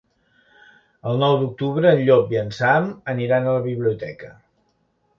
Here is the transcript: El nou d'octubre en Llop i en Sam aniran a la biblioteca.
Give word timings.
El 1.11 1.21
nou 1.25 1.37
d'octubre 1.43 1.91
en 1.97 2.03
Llop 2.09 2.35
i 2.37 2.41
en 2.47 2.51
Sam 2.63 2.91
aniran 3.17 3.49
a 3.53 3.57
la 3.61 3.67
biblioteca. 3.71 4.37